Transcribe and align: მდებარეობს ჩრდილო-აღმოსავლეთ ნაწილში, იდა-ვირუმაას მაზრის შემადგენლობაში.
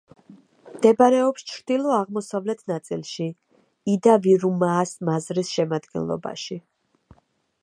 მდებარეობს 0.77 1.45
ჩრდილო-აღმოსავლეთ 1.51 2.65
ნაწილში, 2.73 3.29
იდა-ვირუმაას 3.97 4.99
მაზრის 5.11 5.57
შემადგენლობაში. 5.61 6.63